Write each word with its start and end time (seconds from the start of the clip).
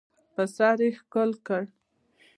پر 0.33 0.45
سر 0.55 0.77
یې 0.85 0.89
ښکل 0.97 1.29
کړ. 1.47 1.63